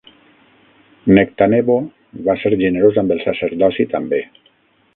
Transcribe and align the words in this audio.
Nectanebo 1.17 1.75
va 2.29 2.37
ser 2.45 2.53
generós 2.63 2.99
amb 3.03 3.17
el 3.17 3.21
sacerdoci 3.27 3.87
també. 3.93 4.23